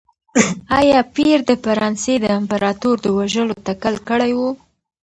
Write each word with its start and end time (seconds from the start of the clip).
ایا 0.79 0.99
پییر 1.13 1.39
د 1.49 1.51
فرانسې 1.63 2.13
د 2.19 2.25
امپراتور 2.39 2.95
د 3.05 3.07
وژلو 3.17 3.55
تکل 3.67 3.95
کړی 4.09 4.31
و؟ 4.35 4.39